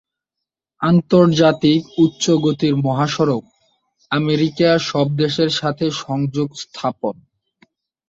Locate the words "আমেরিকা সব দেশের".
4.11-5.51